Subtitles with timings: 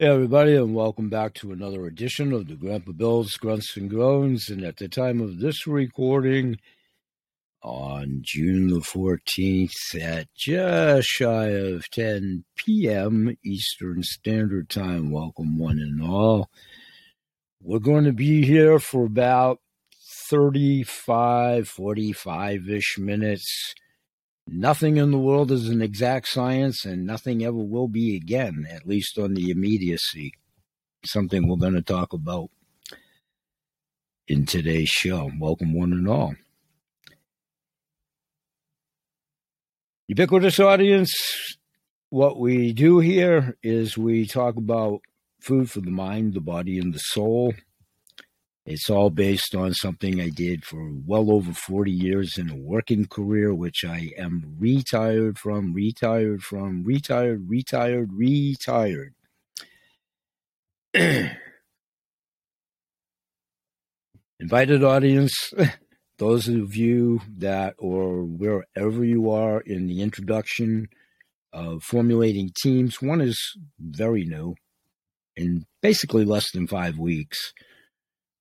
[0.00, 4.48] Hey, everybody, and welcome back to another edition of the Grandpa Bill's Grunts and Groans.
[4.48, 6.60] And at the time of this recording,
[7.64, 13.36] on June the 14th at just shy of 10 p.m.
[13.44, 16.48] Eastern Standard Time, welcome one and all.
[17.60, 19.58] We're going to be here for about
[20.30, 23.74] 35, 45 ish minutes
[24.50, 28.86] Nothing in the world is an exact science, and nothing ever will be again, at
[28.86, 30.32] least on the immediacy.
[31.04, 32.48] Something we're going to talk about
[34.26, 35.30] in today's show.
[35.38, 36.34] Welcome, one and all.
[40.08, 41.14] Ubiquitous audience,
[42.08, 45.00] what we do here is we talk about
[45.42, 47.52] food for the mind, the body, and the soul.
[48.70, 53.06] It's all based on something I did for well over 40 years in a working
[53.06, 59.14] career, which I am retired from, retired from, retired, retired, retired.
[64.38, 65.54] Invited audience,
[66.18, 70.90] those of you that, or wherever you are in the introduction
[71.54, 74.56] of formulating teams, one is very new
[75.36, 77.54] in basically less than five weeks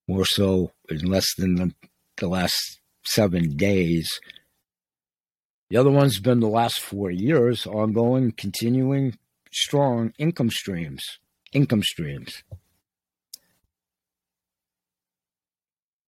[0.08, 1.74] more so in less than the,
[2.18, 4.20] the last seven days.
[5.70, 9.18] The other one's been the last four years, ongoing, continuing,
[9.52, 11.20] strong income streams.
[11.52, 12.44] Income streams.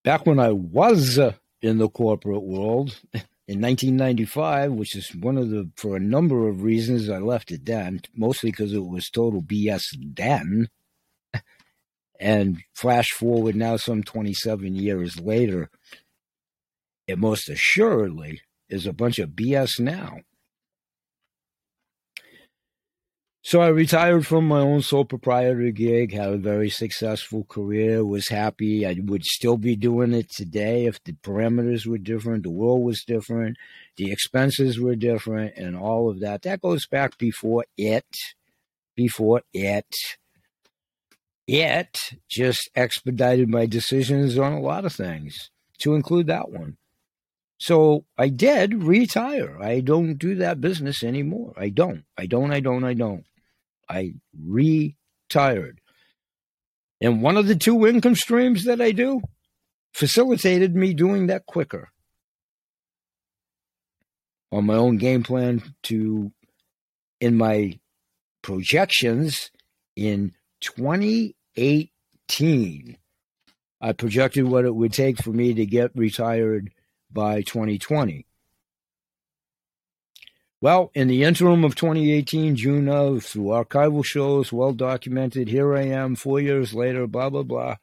[0.04, 5.50] Back when I was uh, in the corporate world in 1995, which is one of
[5.50, 9.42] the, for a number of reasons, I left it then, mostly because it was total
[9.42, 9.84] BS
[10.16, 10.70] then.
[12.20, 15.70] And flash forward now, some 27 years later,
[17.08, 20.20] it most assuredly is a bunch of BS now.
[23.42, 28.28] So I retired from my own sole proprietor gig, had a very successful career, was
[28.28, 28.86] happy.
[28.86, 33.04] I would still be doing it today if the parameters were different, the world was
[33.04, 33.58] different,
[33.96, 36.42] the expenses were different, and all of that.
[36.42, 38.06] That goes back before it,
[38.96, 39.96] before it
[41.50, 45.50] it just expedited my decisions on a lot of things,
[45.80, 46.78] to include that one.
[47.58, 49.58] So I did retire.
[49.62, 51.54] I don't do that business anymore.
[51.58, 52.04] I don't.
[52.18, 52.52] I don't.
[52.52, 52.84] I don't.
[52.84, 53.26] I don't.
[53.90, 55.82] I retired.
[57.02, 59.22] And one of the two income streams that I do
[59.94, 61.90] facilitated me doing that quicker
[64.52, 66.32] on my own game plan to
[67.20, 67.80] in my
[68.42, 69.52] projections
[69.96, 70.34] in
[70.64, 72.98] 20 18.
[73.82, 76.72] I projected what it would take for me to get retired
[77.12, 78.26] by 2020.
[80.62, 85.84] Well, in the interim of 2018, June of, through archival shows, well documented, here I
[85.84, 87.78] am four years later, blah, blah, blah.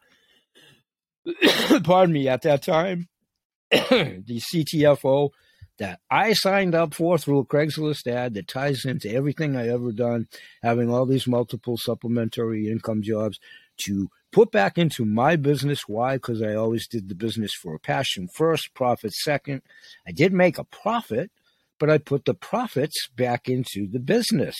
[1.85, 3.09] Pardon me, at that time,
[3.71, 5.31] the CTFO
[5.79, 9.93] that I signed up for through a Craigslist ad that ties into everything I ever
[9.93, 10.29] done,
[10.63, 13.39] having all these multiple supplementary income jobs
[13.85, 15.87] to put back into my business.
[15.87, 16.17] Why?
[16.17, 19.63] Because I always did the business for a passion first, profit second.
[20.07, 21.31] I did make a profit,
[21.79, 24.57] but I put the profits back into the business.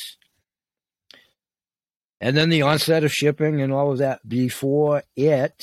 [2.21, 5.63] And then the onset of shipping and all of that before it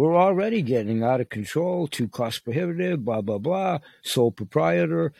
[0.00, 5.12] we're already getting out of control, too cost prohibitive, blah, blah, blah, sole proprietor.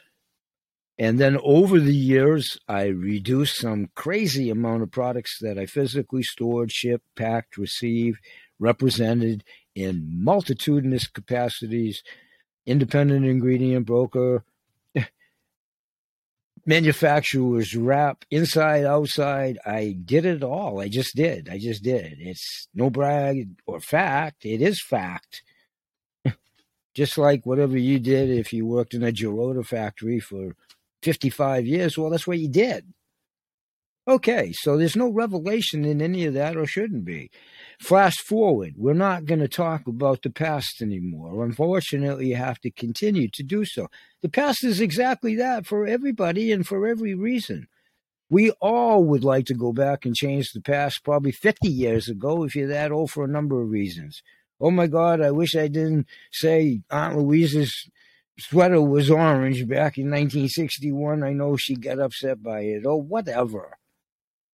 [0.99, 6.23] And then over the years, I reduced some crazy amount of products that I physically
[6.23, 8.21] stored, shipped, packed, received,
[8.59, 12.03] represented in multitudinous capacities,
[12.65, 14.45] independent ingredient broker,
[16.67, 19.59] manufacturers wrap inside outside.
[19.65, 20.81] I did it all.
[20.81, 21.49] I just did.
[21.49, 22.17] I just did.
[22.19, 24.45] It's no brag or fact.
[24.45, 25.43] It is fact.
[26.95, 30.57] Just like whatever you did if you worked in a Gerota factory for
[31.03, 32.85] 55 years well that's what you did
[34.11, 37.31] okay so there's no revelation in any of that or shouldn't be
[37.81, 41.43] Fast forward, we're not going to talk about the past anymore.
[41.43, 43.89] Unfortunately, you have to continue to do so.
[44.21, 47.69] The past is exactly that for everybody and for every reason.
[48.29, 52.45] We all would like to go back and change the past probably 50 years ago
[52.45, 54.23] if you're that old for a number of reasons.
[54.61, 57.91] Oh my God, I wish I didn't say Aunt Louise's
[58.39, 61.23] sweater was orange back in 1961.
[61.23, 62.83] I know she got upset by it.
[62.85, 63.79] Oh, whatever.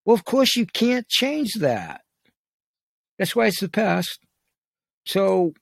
[0.06, 2.00] Well, of course, you can't change that.
[3.18, 4.20] That's why it's the past.
[5.04, 5.52] So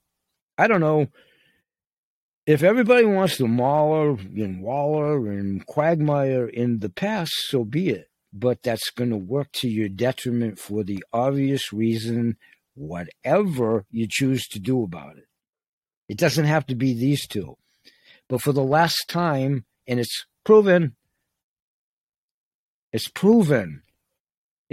[0.56, 1.08] I don't know.
[2.46, 8.08] If everybody wants to maul and waller and quagmire in the past, so be it.
[8.35, 12.37] but that's going to work to your detriment for the obvious reason,
[12.75, 15.29] whatever you choose to do about it.
[16.08, 17.56] It doesn't have to be these two.
[18.29, 20.96] But for the last time, and it's proven,
[22.93, 23.82] it's proven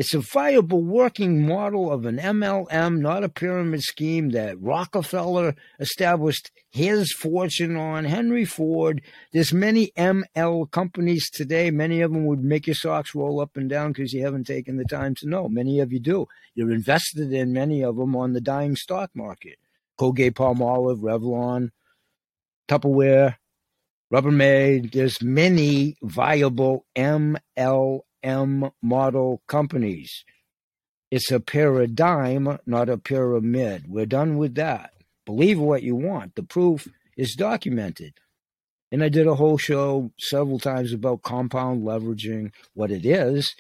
[0.02, 6.50] it's a viable working model of an MLM, not a pyramid scheme that Rockefeller established
[6.72, 8.06] his fortune on.
[8.06, 9.04] Henry Ford.
[9.32, 11.70] There's many ML companies today.
[11.70, 14.78] Many of them would make your socks roll up and down because you haven't taken
[14.78, 15.48] the time to know.
[15.48, 16.28] Many of you do.
[16.56, 19.60] You're invested in many of them on the dying stock market.
[20.00, 21.70] Colgate Palmolive, Revlon,
[22.68, 23.36] Tupperware,
[24.12, 24.94] Rubbermaid.
[24.94, 30.24] There's many viable ML M model companies.
[31.10, 33.86] It's a paradigm, not a pyramid.
[33.88, 34.94] We're done with that.
[35.26, 36.36] Believe what you want.
[36.36, 36.88] The proof
[37.18, 38.14] is documented.
[38.92, 43.56] And I did a whole show several times about compound leveraging, what it is,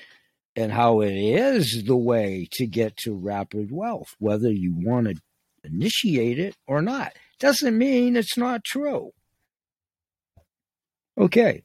[0.55, 5.15] and how it is the way to get to rapid wealth, whether you want to
[5.63, 7.13] initiate it or not.
[7.39, 9.11] Doesn't mean it's not true.
[11.17, 11.63] Okay.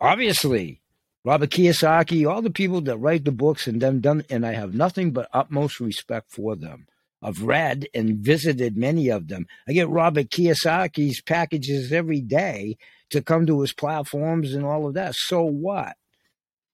[0.00, 0.81] Obviously,
[1.24, 4.74] Robert Kiyosaki, all the people that write the books and then done, and I have
[4.74, 6.86] nothing but utmost respect for them.
[7.22, 9.46] I've read and visited many of them.
[9.68, 12.76] I get Robert Kiyosaki's packages every day
[13.10, 15.14] to come to his platforms and all of that.
[15.14, 15.96] So what?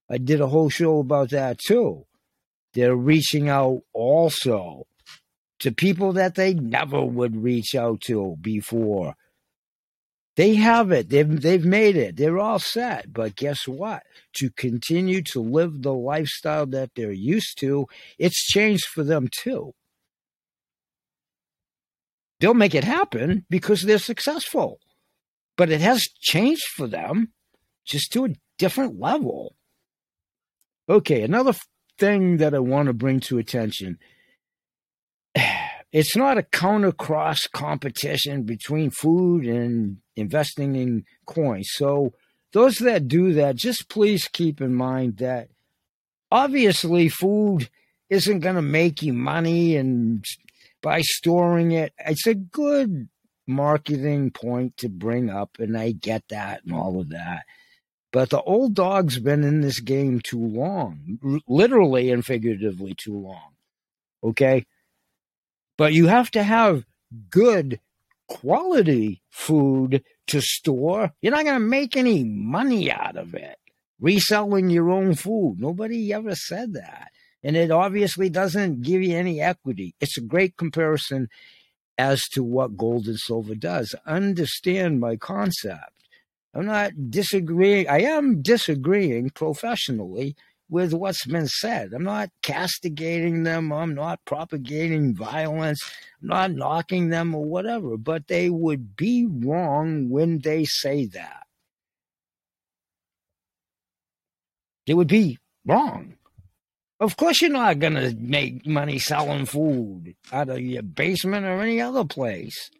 [0.09, 2.07] I did a whole show about that too.
[2.73, 4.87] They're reaching out also
[5.59, 9.15] to people that they never would reach out to before.
[10.39, 11.09] They have it.
[11.09, 12.17] They've they've made it.
[12.17, 13.13] They're all set.
[13.13, 14.05] But guess what?
[14.37, 17.89] To continue to live the lifestyle that they're used to,
[18.21, 19.73] it's changed for them too.
[22.39, 24.79] They'll make it happen because they're successful.
[25.57, 27.33] But it has changed for them
[27.85, 29.57] just to a different level.
[30.89, 31.55] Okay, another
[31.99, 33.99] thing that I want to bring to attention
[35.93, 41.71] it's not a counter cross competition between food and investing in coins.
[41.73, 42.13] So,
[42.53, 45.49] those that do that, just please keep in mind that
[46.31, 47.69] obviously food
[48.09, 50.25] isn't going to make you money and
[50.83, 51.93] by storing it.
[51.99, 53.09] It's a good
[53.47, 57.45] marketing point to bring up, and I get that and all of that.
[58.13, 63.53] But the old dog's been in this game too long, literally and figuratively too long.
[64.25, 64.67] Okay?
[65.79, 66.85] But you have to have
[67.31, 67.81] good
[68.29, 71.13] quality food to store.
[71.23, 73.57] You're not going to make any money out of it
[74.01, 75.57] reselling your own food.
[75.59, 77.11] Nobody ever said that.
[77.43, 79.95] And it obviously doesn't give you any equity.
[80.01, 81.29] It's a great comparison
[81.97, 83.95] as to what gold and silver does.
[84.07, 85.93] Understand my concept.
[86.55, 87.89] I'm not disagreeing.
[87.89, 90.37] I am disagreeing professionally
[90.71, 91.93] with what's been said.
[91.93, 93.73] I'm not castigating them.
[93.73, 95.81] I'm not propagating violence.
[96.21, 101.45] I'm not knocking them or whatever, but they would be wrong when they say that.
[104.87, 106.15] They would be wrong.
[107.01, 111.61] Of course, you're not going to make money selling food out of your basement or
[111.61, 112.71] any other place.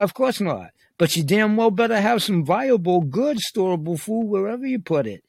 [0.00, 0.70] Of course not.
[0.98, 5.22] But you damn well better have some viable, good, storable food wherever you put it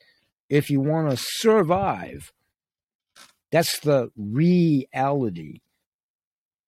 [0.49, 2.31] if you want to survive.
[3.51, 5.61] That's the reality.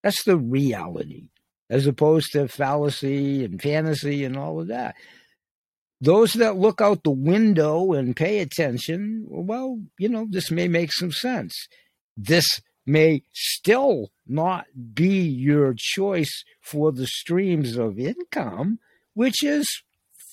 [0.03, 1.29] That's the reality,
[1.69, 4.95] as opposed to fallacy and fantasy and all of that.
[6.01, 10.93] Those that look out the window and pay attention, well, you know, this may make
[10.93, 11.67] some sense.
[12.15, 18.79] This may still not be your choice for the streams of income,
[19.13, 19.67] which is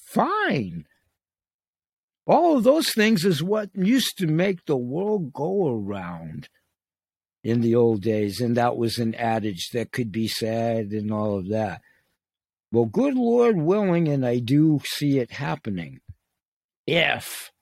[0.06, 0.86] fine.
[2.26, 6.48] All of those things is what used to make the world go around
[7.44, 11.38] in the old days, and that was an adage that could be said and all
[11.38, 11.80] of that.
[12.72, 16.00] Well, good Lord willing, and I do see it happening.
[16.86, 17.52] If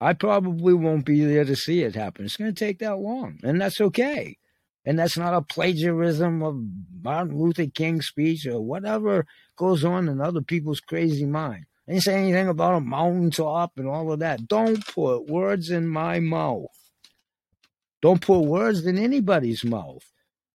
[0.00, 3.40] I probably won't be there to see it happen, it's going to take that long,
[3.42, 4.36] and that's okay.
[4.84, 6.62] And that's not a plagiarism of
[7.02, 11.64] Martin Luther King's speech or whatever goes on in other people's crazy mind.
[11.86, 14.48] I didn't say anything about a mountaintop and all of that.
[14.48, 16.66] Don't put words in my mouth.
[18.00, 20.04] Don't put words in anybody's mouth.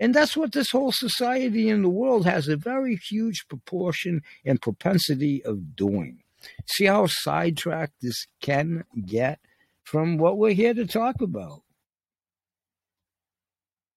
[0.00, 4.62] And that's what this whole society in the world has a very huge proportion and
[4.62, 6.22] propensity of doing.
[6.66, 9.40] See how sidetracked this can get
[9.82, 11.62] from what we're here to talk about.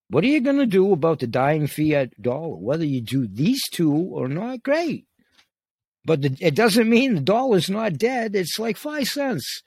[0.09, 2.55] What are you going to do about the dying fiat dollar?
[2.55, 5.05] Whether you do these two or not, great.
[6.03, 8.35] But the, it doesn't mean the dollar's not dead.
[8.35, 9.61] It's like five cents,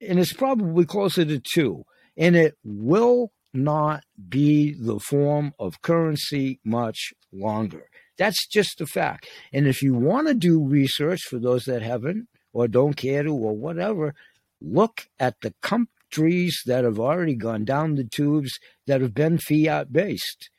[0.00, 1.84] and it's probably closer to two.
[2.18, 7.88] and it will not be the form of currency much longer.
[8.18, 9.28] That's just a fact.
[9.52, 13.32] And if you want to do research for those that haven't or don't care to
[13.32, 14.14] or whatever,
[14.60, 19.92] look at the countries that have already gone down the tubes that have been fiat
[19.92, 20.50] based.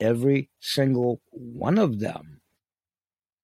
[0.00, 2.40] Every single one of them.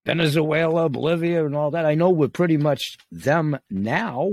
[0.09, 1.85] Venezuela, Bolivia, and all that.
[1.85, 4.33] I know we're pretty much them now,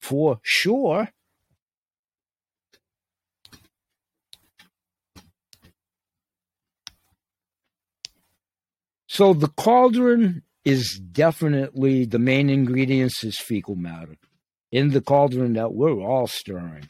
[0.00, 1.08] for sure.
[9.08, 14.14] So the cauldron is definitely the main ingredients is fecal matter
[14.70, 16.86] in the cauldron that we're all stirring.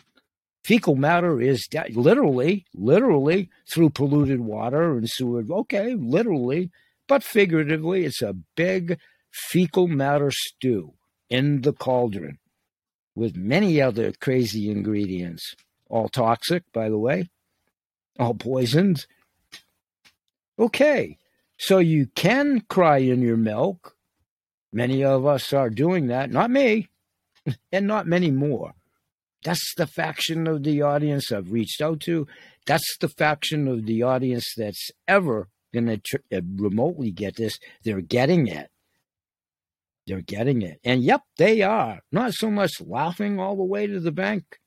[0.63, 5.43] Fecal matter is de- literally, literally through polluted water and sewer.
[5.51, 6.71] Okay, literally,
[7.11, 8.97] but figuratively, it's a big
[9.33, 10.95] fecal matter stew
[11.29, 12.39] in the cauldron
[13.17, 15.57] with many other crazy ingredients,
[15.89, 17.29] all toxic, by the way,
[18.21, 19.07] all poisoned.
[20.57, 21.19] Okay,
[21.59, 23.97] so you can cry in your milk.
[24.73, 26.31] Many of us are doing that.
[26.31, 26.91] Not me,
[27.73, 28.75] and not many more.
[29.43, 32.29] That's the faction of the audience I've reached out to.
[32.67, 37.59] That's the faction of the audience that's ever going to tr- uh, remotely get this.
[37.85, 38.69] They're getting it.
[40.07, 40.81] They're getting it.
[40.85, 42.01] And yep, they are.
[42.11, 44.59] Not so much laughing all the way to the bank,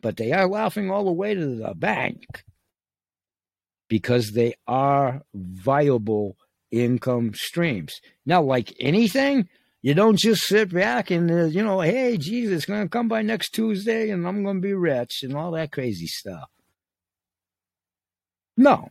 [0.00, 2.24] but they are laughing all the way to the bank
[3.88, 6.36] because they are viable
[6.70, 8.00] income streams.
[8.24, 9.48] Now, like anything,
[9.82, 13.08] you don't just sit back and, uh, you know, hey, Jesus, it's going to come
[13.08, 16.48] by next Tuesday and I'm going to be rich and all that crazy stuff.
[18.56, 18.88] No.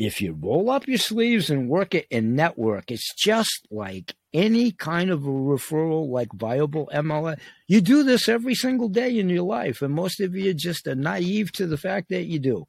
[0.00, 4.72] If you roll up your sleeves and work it and network, it's just like any
[4.72, 7.38] kind of a referral, like viable MLM.
[7.68, 10.94] You do this every single day in your life, and most of you just are
[10.94, 12.66] naive to the fact that you do.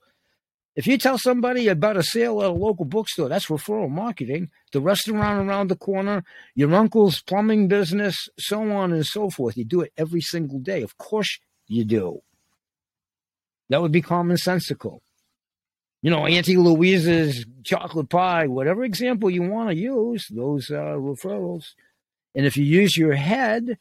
[0.75, 4.49] If you tell somebody about a sale at a local bookstore, that's referral marketing.
[4.73, 9.55] The restaurant around the corner, your uncle's plumbing business, so on and so forth.
[9.55, 10.81] You do it every single day.
[10.81, 12.23] Of course you do.
[13.69, 14.99] That would be commonsensical.
[16.01, 21.73] You know, Auntie Louise's chocolate pie, whatever example you want to use, those uh, referrals.
[22.33, 23.77] And if you use your head,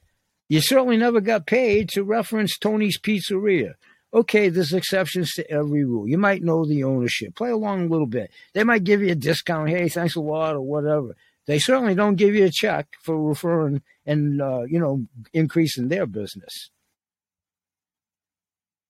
[0.48, 3.74] you certainly never got paid to reference Tony's Pizzeria
[4.12, 6.08] okay, there's exceptions to every rule.
[6.08, 7.34] You might know the ownership.
[7.34, 8.30] Play along a little bit.
[8.52, 9.70] They might give you a discount.
[9.70, 11.16] Hey, thanks a lot, or whatever.
[11.46, 16.06] They certainly don't give you a check for referring and uh, you know increasing their
[16.06, 16.70] business.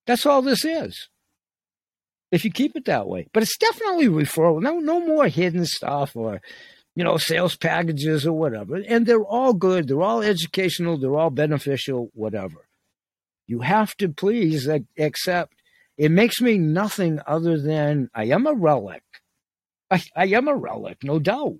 [0.06, 1.08] That's all this is.
[2.30, 4.62] If you keep it that way, but it's definitely referral.
[4.62, 6.40] No, no more hidden stuff or
[6.94, 8.76] you know sales packages or whatever.
[8.76, 9.88] And they're all good.
[9.88, 10.98] They're all educational.
[10.98, 12.10] They're all beneficial.
[12.14, 12.66] Whatever.
[13.46, 15.54] You have to please accept.
[15.98, 19.02] It makes me nothing other than I am a relic.
[19.90, 21.58] I, I am a relic, no doubt.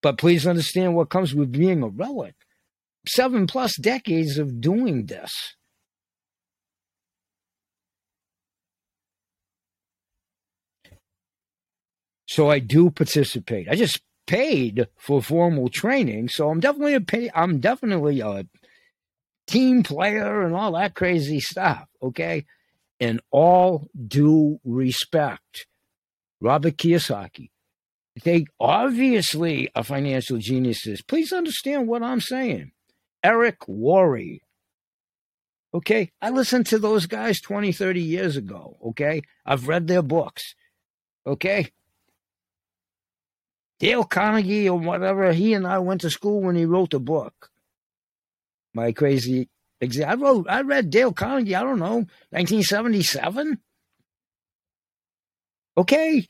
[0.00, 2.34] But please understand what comes with being a relic.
[3.06, 5.30] Seven plus decades of doing this.
[12.32, 13.68] So I do participate.
[13.68, 17.30] I just paid for formal training, so I'm definitely a pay.
[17.34, 18.46] I'm definitely a
[19.46, 22.46] team player and all that crazy stuff, okay?
[22.98, 25.66] In all due respect,
[26.40, 27.50] Robert Kiyosaki,
[28.24, 31.02] they obviously are financial geniuses.
[31.02, 32.72] Please understand what I'm saying.
[33.22, 34.38] Eric Worre.
[35.74, 38.78] Okay, I listened to those guys 20, 30 years ago.
[38.86, 40.54] Okay, I've read their books.
[41.26, 41.68] Okay,
[43.82, 47.50] Dale Carnegie or whatever, he and I went to school when he wrote the book
[48.74, 49.48] my crazy
[49.82, 53.58] I wrote, I read Dale Carnegie, I don't know, 1977.
[55.76, 56.28] Okay.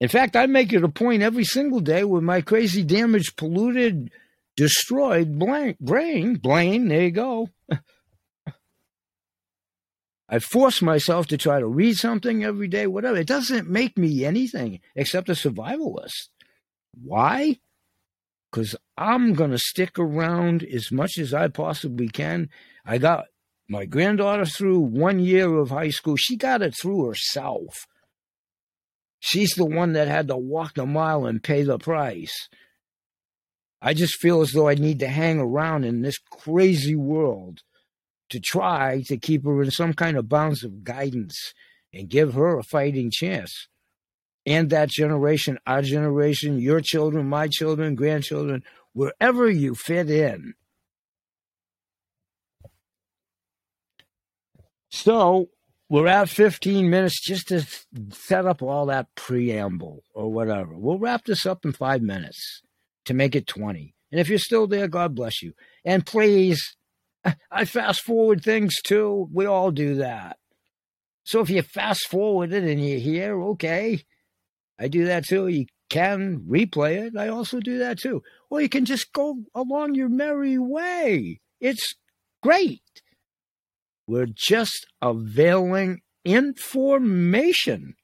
[0.00, 4.10] In fact, I make it a point every single day with my crazy, damaged, polluted,
[4.56, 7.50] destroyed blank brain, brain, there you go.
[10.34, 13.16] I force myself to try to read something every day, whatever.
[13.16, 16.30] It doesn't make me anything except a survivalist.
[17.00, 17.60] Why?
[18.50, 22.48] Because I'm going to stick around as much as I possibly can.
[22.84, 23.26] I got
[23.68, 26.16] my granddaughter through one year of high school.
[26.16, 27.86] She got it through herself.
[29.20, 32.48] She's the one that had to walk the mile and pay the price.
[33.80, 37.62] I just feel as though I need to hang around in this crazy world
[38.34, 41.54] to try to keep her in some kind of bounds of guidance
[41.92, 43.68] and give her a fighting chance.
[44.44, 50.54] And that generation, our generation, your children, my children, grandchildren, wherever you fit in.
[54.90, 55.50] So
[55.88, 57.64] we're at 15 minutes just to
[58.10, 60.76] set up all that preamble or whatever.
[60.76, 62.62] We'll wrap this up in five minutes
[63.04, 63.94] to make it 20.
[64.10, 65.52] And if you're still there, God bless you.
[65.84, 66.76] And please,
[67.50, 69.28] I fast forward things too.
[69.32, 70.38] We all do that.
[71.24, 74.04] So if you fast forward it and you hear, okay.
[74.78, 75.48] I do that too.
[75.48, 77.16] You can replay it.
[77.16, 78.22] I also do that too.
[78.50, 81.40] Or you can just go along your merry way.
[81.60, 81.94] It's
[82.42, 82.82] great.
[84.06, 87.94] We're just availing information.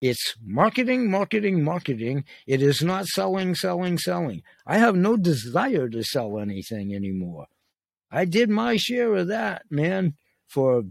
[0.00, 2.24] It's marketing, marketing, marketing.
[2.46, 4.42] It is not selling, selling, selling.
[4.66, 7.46] I have no desire to sell anything anymore.
[8.10, 10.14] I did my share of that, man,
[10.46, 10.84] for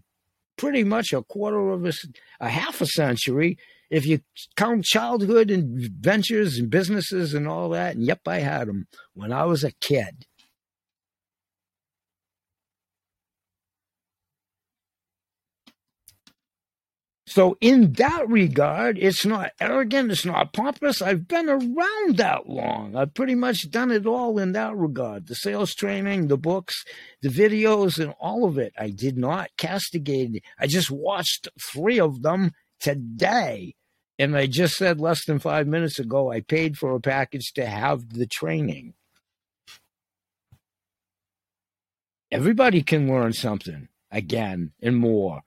[0.58, 1.94] pretty much a quarter of a,
[2.40, 3.58] a half a century.
[3.90, 4.20] If you
[4.56, 9.32] count childhood and ventures and businesses and all that, and yep, I had them when
[9.32, 10.27] I was a kid.
[17.38, 21.04] So, in that regard, it's not arrogant, it's not pompous.
[21.04, 22.96] I've been around that long.
[22.96, 26.84] I've pretty much done it all in that regard the sales training, the books,
[27.22, 28.74] the videos, and all of it.
[28.76, 30.44] I did not castigate.
[30.60, 33.76] I just watched three of them today.
[34.18, 37.68] And I just said less than five minutes ago, I paid for a package to
[37.68, 38.96] have the training.
[42.32, 45.44] Everybody can learn something again and more.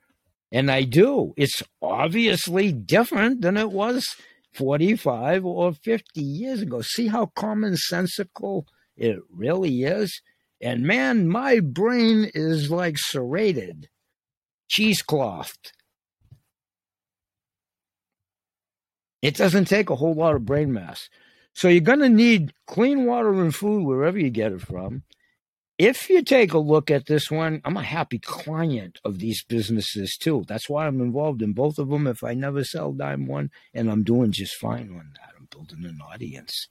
[0.52, 1.32] And I do.
[1.36, 4.16] It's obviously different than it was
[4.54, 6.82] 45 or 50 years ago.
[6.82, 8.64] See how commonsensical
[8.96, 10.22] it really is?
[10.60, 13.88] And man, my brain is like serrated,
[14.68, 15.72] cheeseclothed.
[19.22, 21.08] It doesn't take a whole lot of brain mass.
[21.54, 25.02] So you're going to need clean water and food wherever you get it from
[25.80, 30.14] if you take a look at this one, I'm a happy client of these businesses
[30.20, 30.44] too.
[30.46, 32.06] That's why I'm involved in both of them.
[32.06, 35.86] If I never sell dime one, and I'm doing just fine on that, I'm building
[35.86, 36.68] an audience.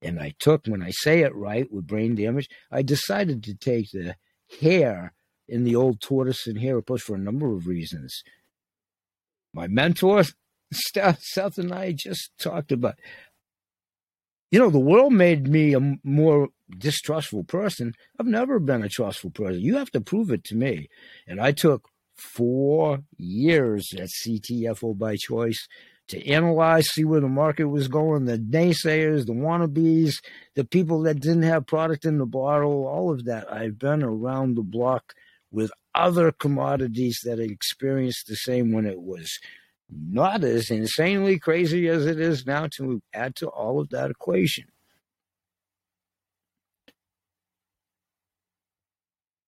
[0.00, 3.90] And I took, when I say it right with brain damage, I decided to take
[3.90, 4.14] the
[4.60, 5.14] hare
[5.48, 8.22] in the old tortoise and hare approach for a number of reasons.
[9.52, 10.22] My mentor,
[10.72, 13.00] Seth and I just talked about
[14.52, 17.94] you know, the world made me a more distrustful person.
[18.20, 19.62] I've never been a trustful person.
[19.62, 20.90] You have to prove it to me.
[21.26, 25.66] And I took four years at CTFO by choice
[26.08, 30.16] to analyze, see where the market was going, the naysayers, the wannabes,
[30.54, 33.50] the people that didn't have product in the bottle, all of that.
[33.50, 35.14] I've been around the block
[35.50, 39.38] with other commodities that experienced the same when it was
[40.08, 44.64] not as insanely crazy as it is now to add to all of that equation.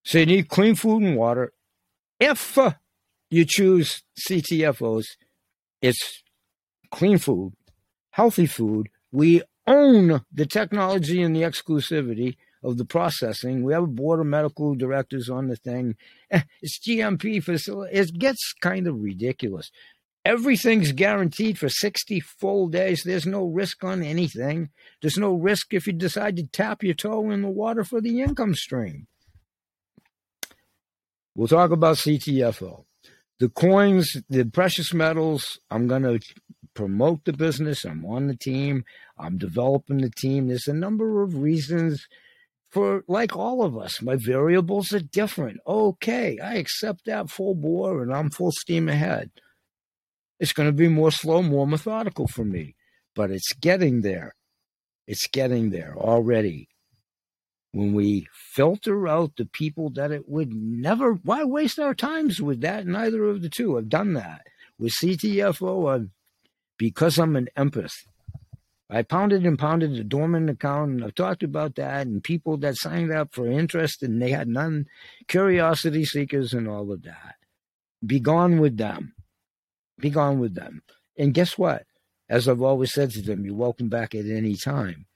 [0.04, 1.52] So you need clean food and water.
[2.20, 2.58] If
[3.30, 5.06] you choose CTFOs,
[5.80, 6.22] it's
[6.90, 7.54] clean food,
[8.10, 8.88] healthy food.
[9.10, 13.62] We own the technology and the exclusivity of the processing.
[13.62, 15.96] We have a board of medical directors on the thing.
[16.62, 17.96] It's GMP facility.
[17.96, 19.70] It gets kind of ridiculous.
[20.24, 23.02] Everything's guaranteed for 60 full days.
[23.02, 24.70] There's no risk on anything.
[25.02, 28.22] There's no risk if you decide to tap your toe in the water for the
[28.22, 29.06] income stream.
[31.34, 32.84] We'll talk about CTFO.
[33.38, 36.20] The coins, the precious metals, I'm going to
[36.72, 37.84] promote the business.
[37.84, 38.84] I'm on the team.
[39.18, 40.48] I'm developing the team.
[40.48, 42.06] There's a number of reasons
[42.70, 45.58] for, like all of us, my variables are different.
[45.66, 49.30] Okay, I accept that full bore and I'm full steam ahead.
[50.44, 52.76] It's going to be more slow, more methodical for me,
[53.16, 54.34] but it's getting there.
[55.06, 56.68] It's getting there already.
[57.72, 62.60] When we filter out the people that it would never, why waste our times with
[62.60, 62.86] that?
[62.86, 63.78] Neither of the two.
[63.78, 64.42] I've done that.
[64.78, 66.10] With CTFO, I've,
[66.76, 67.94] because I'm an empath,
[68.90, 72.76] I pounded and pounded the dormant account, and I've talked about that, and people that
[72.76, 74.88] signed up for interest and they had none,
[75.26, 77.36] curiosity seekers, and all of that.
[78.04, 79.14] Be gone with them.
[79.98, 80.82] Be gone with them.
[81.16, 81.84] And guess what?
[82.28, 85.06] As I've always said to them, you're welcome back at any time.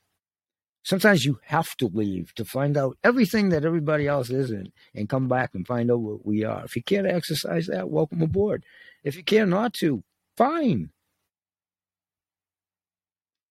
[0.85, 5.29] Sometimes you have to leave to find out everything that everybody else isn't and come
[5.29, 6.65] back and find out what we are.
[6.65, 8.65] If you care to exercise that, welcome aboard.
[9.03, 10.03] If you care not to,
[10.37, 10.91] fine.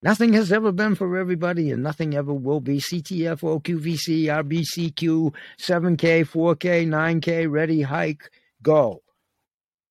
[0.01, 2.77] Nothing has ever been for everybody, and nothing ever will be.
[2.77, 9.01] CTFO, QVC, RBCQ, 7K, 4K, 9K, ready, hike, go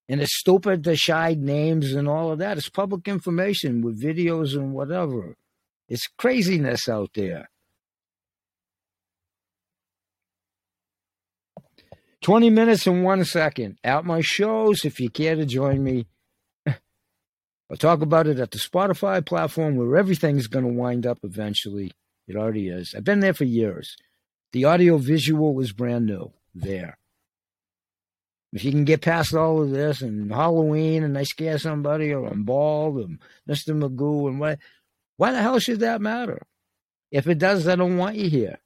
[0.09, 2.59] and it's stupid to hide names and all of that.
[2.59, 5.35] It's public information with videos and whatever.
[5.88, 7.49] It's craziness out there.
[12.23, 13.79] 20 minutes and one second.
[13.85, 16.07] At my shows, if you care to join me,
[16.66, 21.92] I'll talk about it at the Spotify platform where everything's going to wind up eventually.
[22.27, 22.95] It already is.
[22.97, 23.97] I've been there for years.
[24.53, 26.99] The audio visual is brand new there.
[28.52, 32.26] If you can get past all of this and Halloween and I scare somebody or
[32.26, 33.76] I'm bald and Mr.
[33.78, 34.59] Magoo and what,
[35.16, 36.42] why the hell should that matter?
[37.11, 38.59] If it does, I don't want you here.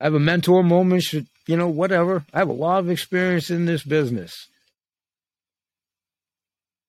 [0.00, 2.24] I have a mentor moment, you know, whatever.
[2.32, 4.48] I have a lot of experience in this business.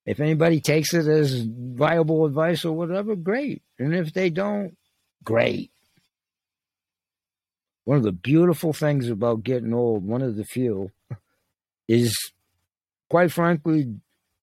[0.05, 3.61] If anybody takes it as viable advice or whatever, great.
[3.77, 4.75] And if they don't,
[5.23, 5.71] great.
[7.85, 10.91] One of the beautiful things about getting old, one of the few,
[11.87, 12.15] is
[13.09, 13.95] quite frankly,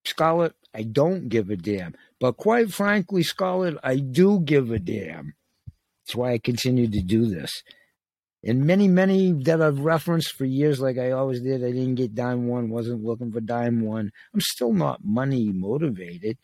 [0.04, 1.94] Scarlett, I don't give a damn.
[2.20, 5.34] But quite frankly, Scarlett, I do give a damn.
[6.04, 7.62] That's why I continue to do this.
[8.42, 12.14] And many, many that I've referenced for years, like I always did, I didn't get
[12.14, 14.12] dime one, wasn't looking for dime one.
[14.32, 16.38] I'm still not money motivated.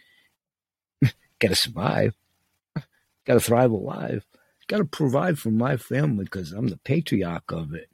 [1.39, 2.15] Got to survive.
[3.25, 4.25] Got to thrive alive.
[4.69, 7.89] Got to provide for my family because I'm the patriarch of it.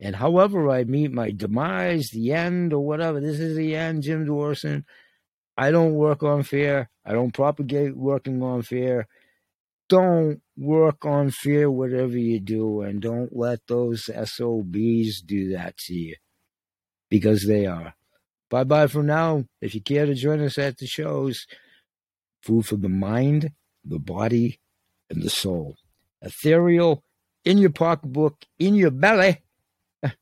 [0.00, 4.26] And however I meet my demise, the end, or whatever, this is the end, Jim
[4.26, 4.84] Morrison.
[5.56, 6.88] I don't work on fear.
[7.04, 9.08] I don't propagate working on fear
[9.88, 15.94] don't work on fear whatever you do and don't let those SOBs do that to
[15.94, 16.16] you
[17.08, 17.94] because they are.
[18.50, 19.44] Bye bye for now.
[19.60, 21.46] If you care to join us at the shows,
[22.42, 23.52] food for the mind,
[23.84, 24.60] the body,
[25.10, 25.76] and the soul.
[26.22, 27.02] Ethereal
[27.44, 29.42] in your pocketbook, in your belly.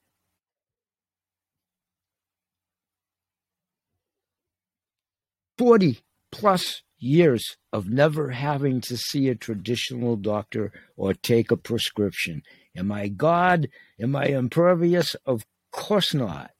[5.59, 12.43] 40 plus years of never having to see a traditional doctor or take a prescription.
[12.77, 13.69] Am I God?
[14.01, 15.15] Am I impervious?
[15.25, 16.51] Of course not.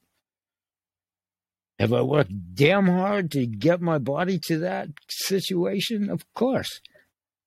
[1.79, 6.09] Have I worked damn hard to get my body to that situation?
[6.09, 6.81] Of course.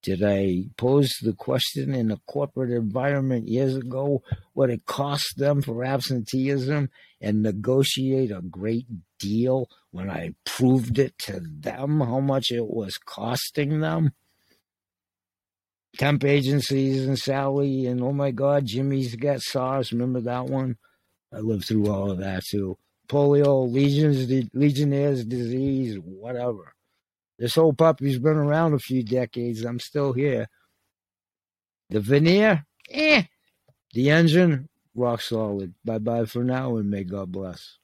[0.03, 4.23] Did I pose the question in a corporate environment years ago
[4.55, 6.89] what it cost them for absenteeism
[7.21, 8.87] and negotiate a great
[9.19, 14.13] deal when I proved it to them how much it was costing them?
[15.99, 19.93] Temp agencies and Sally and oh my God, Jimmy's got SARS.
[19.93, 20.79] Remember that one?
[21.31, 22.79] I lived through all of that too.
[23.07, 26.75] Polio, Legion's, Legionnaire's disease, whatever.
[27.41, 29.65] This old puppy's been around a few decades.
[29.65, 30.47] I'm still here.
[31.89, 33.25] The veneer, eh.
[33.95, 35.75] The engine, rock solid.
[35.85, 37.80] Bye bye for now, and may God bless.